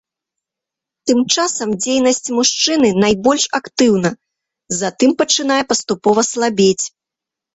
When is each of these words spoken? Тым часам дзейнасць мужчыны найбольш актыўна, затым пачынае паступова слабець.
Тым 1.09 1.19
часам 1.33 1.69
дзейнасць 1.83 2.29
мужчыны 2.37 2.89
найбольш 3.03 3.45
актыўна, 3.59 4.11
затым 4.79 5.11
пачынае 5.19 5.61
паступова 5.75 6.21
слабець. 6.31 6.81